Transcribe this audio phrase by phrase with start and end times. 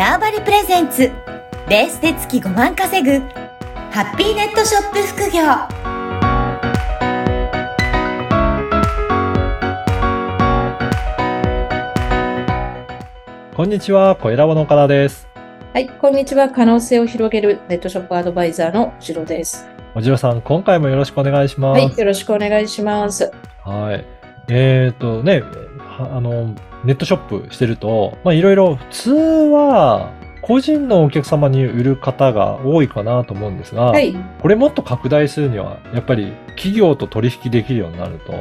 [0.00, 1.12] ターバリプレゼンツ
[1.68, 3.18] ベースで月5万稼ぐ
[3.90, 5.42] ハッピーネットショップ副業
[13.54, 15.28] こんにちは、小ラボの岡田です。
[15.74, 16.48] はい、こんにちは。
[16.48, 19.68] 可能性を広げるネットショップアドバイザーのしろです。
[19.94, 21.78] おじろさん、今回もよろしくお願いします。
[21.78, 23.30] はい、よろしくお願いします。
[23.66, 24.06] はい。
[24.48, 25.69] えっ、とね、は
[26.16, 26.54] あの、
[26.84, 30.12] ネットショップしてると、まあいろいろ、普通は、
[30.42, 38.32] 個人のお客様に売る方が多いかなと思うんですが、はい、これもっと拡大するには、やっぱり企業と取引できるようになると、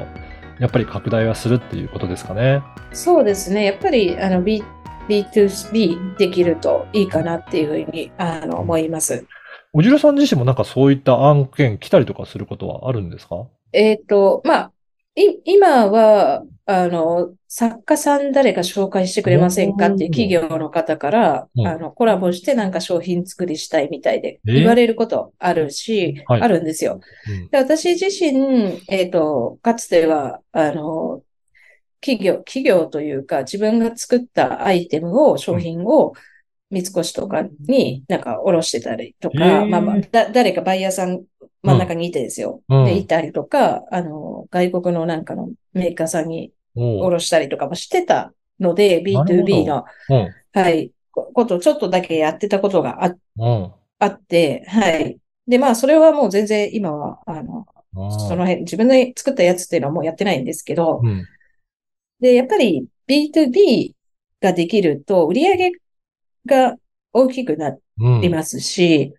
[0.59, 2.61] やっぱり拡大はするっていうことですかね。
[2.91, 3.65] そうですね。
[3.65, 4.63] やっぱりあの B
[5.09, 9.25] B2B できるといいかなっていうふうにあの思います。
[9.73, 13.45] おじろさん自身もなんかそういった案件来たりとかすることはあるんですか？
[13.73, 14.71] えっ、と、まあ、
[15.23, 21.67] い今は、あの、作家さん誰か紹介してくれませんかっていう企業の方から、うん。
[21.67, 26.41] あの、コラボしてなんか商品作りしたいみたいでえ言われることあるし、はい。
[26.41, 26.99] あるんですよ。
[27.27, 27.49] うん。
[27.49, 31.21] で私自身、えっと、かつては、あの、
[32.01, 36.13] 企業、企業というか、自分が作ったアイテムを、商品を、
[36.71, 41.23] 三越とかになんか卸してたりとへか、ーまあまあ、だ、誰かバイヤーさん
[41.63, 42.61] 真ん中にいてですよ。
[42.69, 50.35] うんで、いたりとか、あの、外国のなんかのメーカーさんにおう卸したりとかもしてたので、なるほど B2B の、うん。
[50.53, 53.73] はい、こことをちょっとだけやってたことがあ、うん。
[53.99, 55.17] あって、はい。
[55.47, 61.25] で、まあ、それはもう全然今は、あの、その辺、自分で作ったやつっていうのはもうやってないんですけど、うん。
[62.19, 63.93] で、やっぱり B2B
[64.41, 65.71] ができると売り上げ
[66.49, 66.75] が
[67.13, 68.21] 大きくなうん。
[68.21, 69.13] りますし、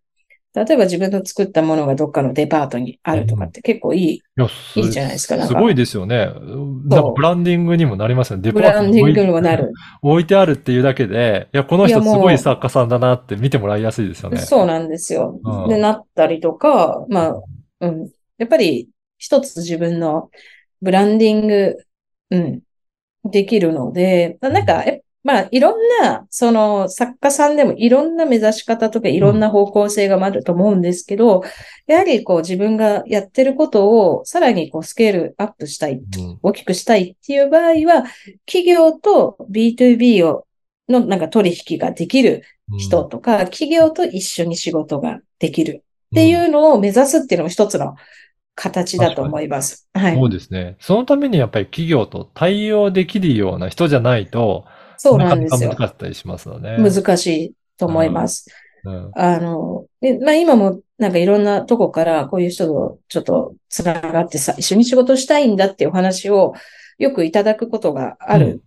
[0.52, 6.26] 例えば自分の作ったものがどっかのデパートにあるとかって結構いい、いや、すいいじゃないですかかすごいですよね。
[6.26, 8.42] なんかブランディングにもなりますよね。
[8.42, 9.72] デブパートに置いランディングにもなる。
[10.02, 14.38] 置いてあるっていうだけで、いや、この人すごい作家さんだなって見てもらいやすいですよね。
[14.38, 15.68] そうなんですようん。
[15.68, 17.42] で、なったりとか、まあ、
[17.82, 18.10] うん。
[18.38, 18.88] やっぱり
[19.18, 20.30] 一つ自分の
[20.82, 21.76] ブランディング、
[22.30, 22.60] うん、
[23.24, 31.42] できるので、なんか、えまあ、いろんな、その、作家さんでもいろんな目指し方とかいろんな方向性があると思うんですけど、
[31.86, 38.04] やはりこう自分がやってることをさらにこうスケールアップしたい、うん大きくしたいっていう場合は、
[38.46, 40.46] 企業と B2B を、
[40.88, 42.42] のなんか取引ができる
[42.78, 47.94] 人とか、企業と一緒に仕事ができるっていうのを目指すっていうのも一つの
[48.54, 49.88] 形だと思います。
[49.94, 50.14] はい。
[50.16, 50.76] そうですね。
[50.80, 54.64] そのためにやっぱり企業と対応できるような人じゃないと、
[55.02, 56.76] そうなんですよ難かったりしますよね。
[56.76, 58.50] 難しいと思います。
[58.84, 59.10] うん。
[59.14, 66.52] あの、でまあ今もなんかいろんなとこからこういう人とちょっとつながってさ、一緒に仕事したいんだっていうお話を
[66.98, 68.62] よくいただくことがある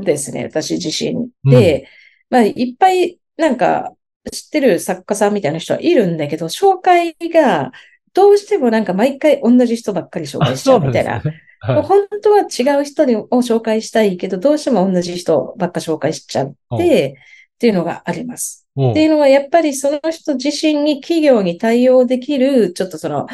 [0.00, 1.30] んですね、私自身。
[1.44, 1.86] で、
[2.30, 3.92] まあいっぱいなんか
[4.32, 7.70] 知ってる作家さんみたいな人はいるんだけど、紹介が
[8.12, 11.22] どうしてもなんか毎回同じ人ばっかり紹介しちゃうみたいな。
[11.60, 11.82] はい。
[11.82, 17.16] 本当は違う人にを紹介したいけど、どうしても同じ人ばっか紹介しちゃって、
[17.54, 18.66] っていうのがあります。
[18.76, 18.90] うん。
[18.92, 23.26] っていうのは、やっぱりその人自身に企業に対応できる、ちょっとその、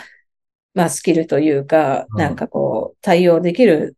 [0.75, 2.19] まあスキルというか、うん。
[2.19, 3.97] なんかこう、対応できる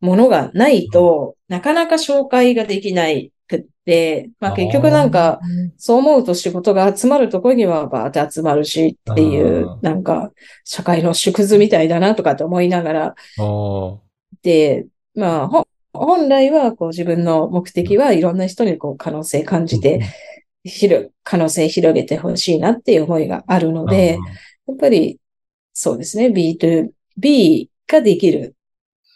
[0.00, 5.40] ものがないと、なかなか紹介ができないくって、まあ結局なんか、
[5.76, 10.32] そう思うと仕事が集まるところにはバーって集まるしっていううん、なんか、
[10.64, 13.14] 社会の縮図みたいだなとかって思いながら、
[14.42, 20.00] で、まあ、ほ本来はこう自分の目的はいろんな人にこう可能性感じて、
[20.64, 24.18] 広、可能性広げてほしいなっていう思いがあるので、
[24.66, 25.18] やっぱり
[25.72, 28.54] そうですね、B2B ができる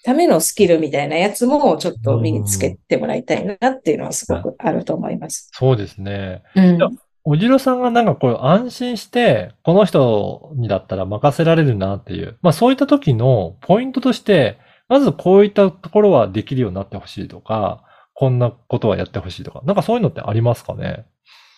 [0.06, 5.50] ためのスキルみたいなやつもちょっと身につけてもらいたいなっていうのはすごくあると思います。
[5.52, 6.44] そうですね。
[6.54, 6.78] うん。
[6.78, 6.88] や
[7.24, 14.58] おじろさんがなんかこう安心して、この人にだったら任せられるなっていう、まあそういった時のポイントとして、
[14.88, 17.82] まずこういったところはできるようになってほしいとか、
[18.14, 21.04] こんなことはやってほしいとか、なんかそういうのってありますかね？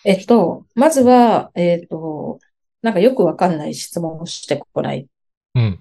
[0.05, 2.39] えっと、まずは、えっと、
[2.81, 5.05] なんかよくわかんない質問をしてこない。
[5.53, 5.79] うん。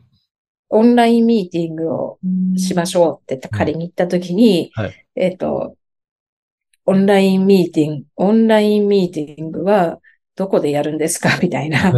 [0.71, 2.19] オンラインミーティングを
[2.57, 5.07] しましょうって仮に言ったときに、はい。
[5.17, 5.75] えっと、
[6.85, 9.99] オンラインミーティング、オンラインミーティングは
[10.37, 11.31] どこでやるんですか？
[11.43, 11.93] みたいな。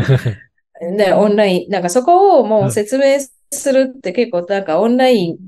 [0.96, 3.18] で、オンライン、なんかそこをもう説明
[3.52, 5.38] するって結構なんかオンライン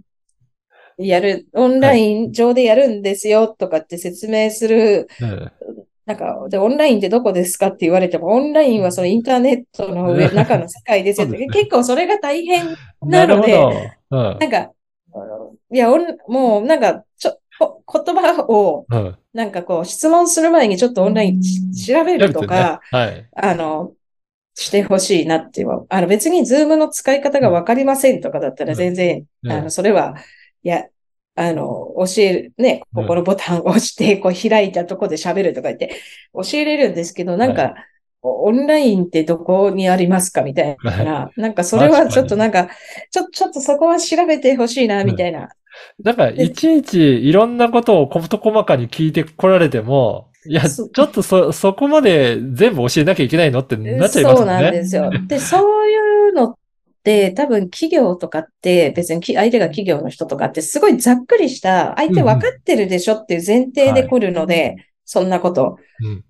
[0.98, 5.52] やる、オンライン上でやるんですよとかって説明する、ね
[6.04, 13.52] なんか、で、オンラインってどこですかって言われても、オンラインはそのインターネットの上、中の世界ですよ結構それが大変なるほなので、
[14.10, 14.18] ど。
[14.18, 14.72] うんなんか、
[15.70, 19.18] いや、オンもうなんか、ちょ、こ言葉を、うん。
[19.32, 23.28] なんかこう、質問する前にちょっとオンラインし調べるとか、ね、はい。
[23.34, 23.92] あの、
[24.54, 25.86] してほしいなっていう。
[25.88, 30.16] あの別にズームの使い方がわかりませんとかだったら全然、うんあの、それは、
[30.62, 30.84] いや、
[31.34, 35.96] あの、教える、ね、ここのボタンを押して、こう開いたとこで喋るとか言って
[36.34, 37.74] 教えれるんですけど、なんか、
[38.22, 41.30] オンラインってどこにありますかみたいな。
[41.36, 42.68] なんかそれはちょっとなんか、
[43.10, 45.48] ちょ、ちょっとそこは調べてほしいな、みたいな。
[46.02, 54.46] なんか、いちいちいろんなことをこと細かに聞いてこられても、いや、ちそょっとそ、そこまで全部教えなきゃいけないのってなっちゃいますそう。
[54.46, 55.10] なんですよ。
[55.26, 56.56] で、そういうのっ
[57.02, 65.78] て多分企業とかって別にき相手が企業の人とかってすごいざっくりした相手分かってるでしょっていう前提で来るので、そんなこと。
[66.04, 66.24] うん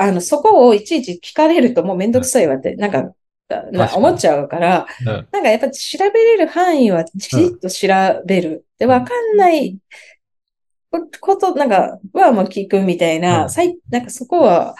[0.00, 3.12] あの、そこをいちいち聞かれるともうめんどくさいわって、なんか、
[3.48, 3.92] な確かに。
[3.96, 5.06] 思っちゃうから、うん。
[5.30, 7.88] なんかやっぱ調べれる範囲はきちっと調
[8.24, 8.64] べる。
[8.78, 9.76] で、わかんない
[10.90, 13.50] こと、なんか、はもう聞くみたいな、うん。
[13.50, 14.74] さいなんかそこは、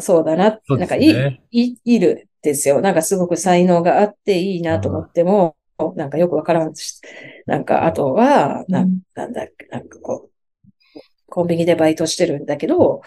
[0.00, 1.10] そうだな、なんかい
[1.50, 2.80] い、い、いるですよ。
[2.80, 5.56] なんかすごく才能があっていいなと思っても、
[5.96, 7.00] なんかよくわからんし、
[7.44, 9.00] なんかあとは、なん。
[9.14, 13.02] なんだっけ、なんかこう、コンビニでバイトしてるんだけど、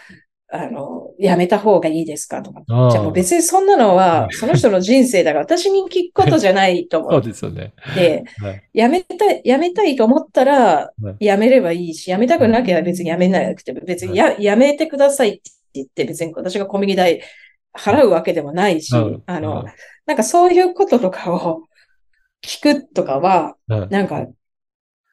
[0.51, 2.61] あの、やめた方がいいですかとか。
[2.67, 7.73] じゃあもう別にそんなのは、その人の人生だから、私に聞くことじゃないと そう思っですよね。
[7.95, 8.63] て、はい。
[8.73, 15.41] やめたい、やめたいと思ったらはい、やめればいいし、やめたくなきゃ別にやめなくても、別にや、やめてくださいって
[15.73, 17.21] 言って、別に私がコンビニ代
[17.73, 19.65] 払うわけでもないしうん、あの、
[20.05, 21.63] なんかそういうこととかを
[22.43, 24.27] 聞くとかは、うんなんか、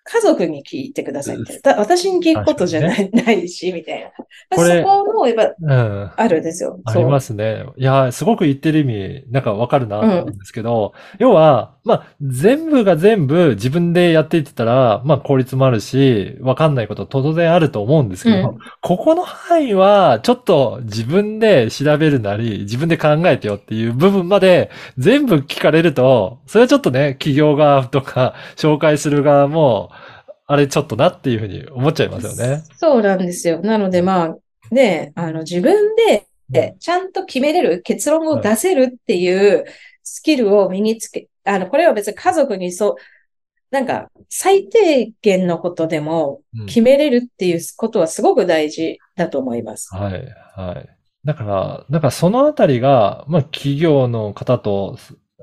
[0.05, 1.61] 家族に聞いてくださいって。
[1.61, 4.11] だ私に聞くことじゃない,、ないし、みたいな。
[4.57, 6.11] これそこも、やっぱ、うん。
[6.17, 6.81] あるんですよ。
[6.85, 7.65] ありますね。
[7.77, 29.91] いや、すごく言ってる意味、なんかわかるなと思うんですけど、要は、まあ、全部が全部自分でやっていってたら、まあ、効率もあるし、わかんないこと当然あると思うんですけど、うんここの範囲は、ちょっと自分で調べるなり、自分で考えてよっていう部分まで全部聞かれると、それはちょっとね、企業側とか、紹介する側も、
[30.53, 32.63] あれちょっとなっていうふうに思っちゃいますよね。
[32.77, 33.63] そうなんですよ。
[33.63, 34.37] なので、まあ、
[34.71, 39.65] ね、あの、自分で、ちゃんと決めれる、結論を出せるっていう
[40.03, 42.95] スキルを身につけ、あの、これは別に家族にそう、
[43.71, 49.89] なんか、最低限のことでもうん決めれるっていうことはすごく大事だと思います。
[49.95, 50.13] はい、
[50.55, 50.89] はい。
[51.25, 54.99] だから、なんかそのあたりが、まあ企業の方と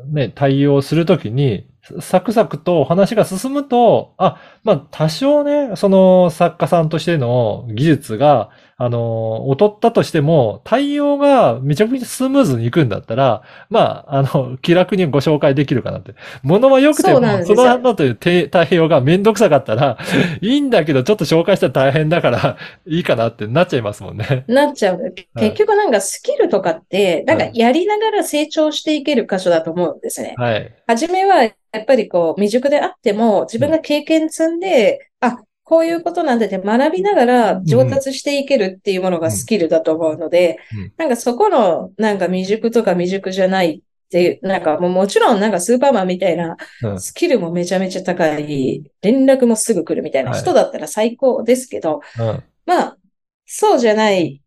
[0.06, 1.68] ね、対応するときに、
[2.00, 8.50] サクサクと話が進むと、あ、まあ多少ね、その作家さんとしての技術が、
[8.82, 16.16] あの、劣ったとしても、対応がめちゃくちゃスムーズにいくんだったら、まあ、あの、気楽にご紹介できるかなって。
[16.44, 19.98] 物は良くてもその後というて対応がめんどくさかったら、
[20.40, 24.46] いいんだけど、ちょっと紹介したら大変だから、いいかなってなっちゃいますもんね。
[24.48, 25.14] なっちゃう。
[25.38, 30.36] 結局なんかスキルとかって、なんかやりながら成長していける箇所だと思うんですね。
[30.38, 30.74] はい。
[30.88, 47.00] はじめは、やっぱりこう、未熟であっても、自分が経験積んで、あ、こういうことなんだって学びながら上達していけるっていうものがスキルだと思うのでうん、なんかそこの、なんか未熟とか未熟じゃないっていう、なんかもうもちろんなんかスーパーマンみたいなうん。
[47.00, 50.40] スキルもめちゃめちゃ高い、連絡もすぐ来るみたいなはい。
[50.40, 52.44] 人だったら最高ですけど、うん。
[52.66, 52.98] まあ、
[53.46, 54.42] そうじゃない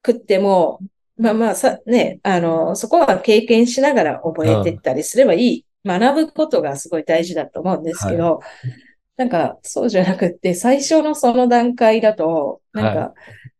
[0.00, 0.78] くっても、
[1.16, 5.66] まあまあさ、ね、あの、そこは経験しながら覚えていったりすればいい。
[5.84, 8.40] 学ぶことがすごい大事だと思うんですけど、
[9.22, 13.14] なんか、そうじゃなくって、最初のその段階だと、なんか、は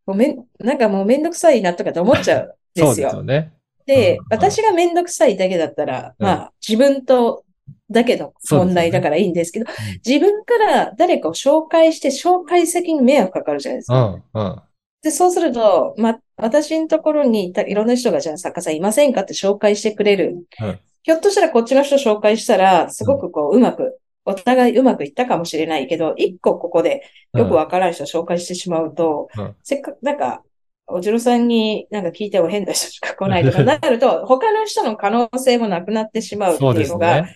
[0.06, 3.08] もうめん、なんかもうめんどくさいなとかって思っちゃうんでそうすよ。
[3.08, 3.52] ですよね。
[3.86, 7.44] でうん、私がめんどくさいだけだったら、うんまあ、自分と
[7.90, 9.66] だけの問題だからいいんですけど、
[10.04, 14.20] 自分から誰かを紹介して、紹介先に迷惑かかるじゃないですか。
[14.34, 14.62] うん、うん。
[15.02, 20.44] で、そうすると、ま、私のところにいたいろんな人が、じゃあ作家さんいませんかって紹介してくれる。
[20.60, 27.02] うんひょっとしたらこっちの人紹介したら、すごくこう、うまく、お互いうまくいったかもしれないけど、一個ここで
[27.34, 29.56] よくわからん人を紹介してしまうと、うん。
[29.62, 30.42] せっかく、なんか、
[30.86, 37.26] おじろさんになんか聞いても変な人しか来ないとか なると、他の人の可能性もなくなってしまうっていうのが、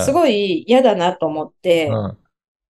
[0.00, 2.18] すごい嫌だなと思って、うん。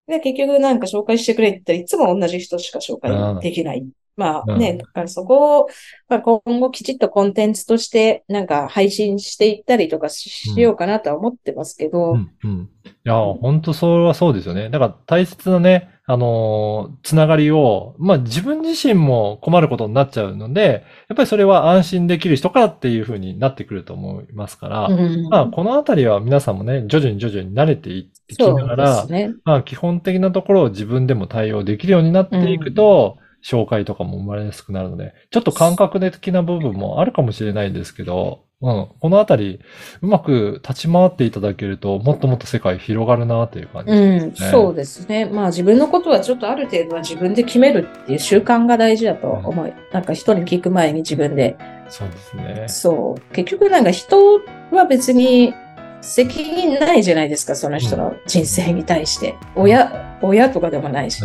[0.07, 3.85] で、結局なんか紹介してくれって言ったらいつも同じ人しか紹介できない。
[4.17, 5.67] まあうんね、だからそこを、
[6.09, 12.69] まあ、今後きちっとコンテンツとしてなんか配信していったりとかししようかなとは思ってますけど、うん、うん。
[12.85, 14.69] いや、本当それはそうですよね。
[14.69, 29.33] だから大切なね、あのーつながりを、まあ自分自身も困ることになっちゃうので、やっぱりそれは安心できる人からっていうふうになってくると思いますから、うんまあこのあたりは皆さんもね、徐々に徐々に慣れていってきながらす、ね。
[29.43, 39.61] まあ基本的なところを自分でも対応できるようになっていくと、紹介とかも生まれやすくなるので、ちょっと感覚的な部分もあるかもしれないですけど、うん、このあたり、
[40.01, 44.49] うまく立ち回っていただけると、もっともっと世界広がるなという感じうん、ですね。
[44.49, 45.25] そうですね。
[45.25, 49.73] まあ自分のことはちょっとある程度は自分で決めるっていう習慣が大事だと思う。
[49.93, 51.55] なんか人に聞く前に自分で。
[51.87, 52.65] そうですね。
[52.67, 53.33] そう。
[53.33, 55.53] 結局なんか人は別に
[56.01, 59.35] 責任ないじゃないですか、その人の人生に対して。
[59.55, 61.23] 親、親とかでもないし。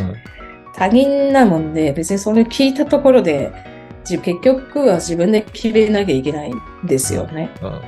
[0.74, 3.52] うん他人なもんで、別にそれ聞いたところで、
[4.04, 7.50] じ結局は自分で決めなきゃいけないんですよね。
[7.62, 7.80] うん。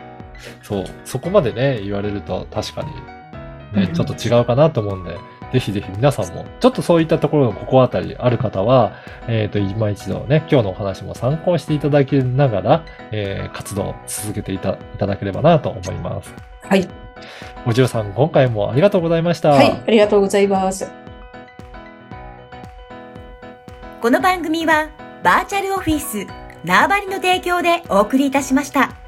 [0.62, 0.84] そう。
[1.04, 2.88] そこまでね、言われると確かに、
[3.80, 5.16] ねう、んちょっと違うかなと思うんで、
[5.52, 8.92] ぜひぜひ皆さんも、ちょっとそういったところのここあたりある方は、
[9.28, 16.34] えっ、と、今一度ね、今日のお話も参考していただきながら、えー活動を続けていたいただければなと思います。
[16.62, 16.86] はい。
[17.66, 19.50] おじゅうさん、今回もありがとうございました。
[19.50, 19.82] はい。
[19.86, 21.03] ありがとうございます。
[24.04, 24.90] この番組は
[25.22, 26.26] バーチャルオフィス
[26.62, 29.03] 縄張りの提供でお送りいたしました。